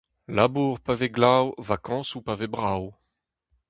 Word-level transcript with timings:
Labour 0.35 0.73
pa 0.85 0.93
vez 0.99 1.11
glav, 1.17 1.45
vakañsoù 1.67 2.21
pa 2.25 2.33
vez 2.39 2.51
brav. 2.55 2.83